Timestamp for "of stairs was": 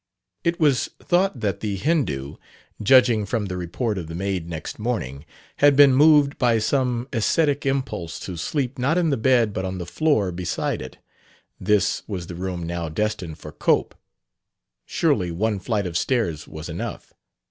15.85-16.67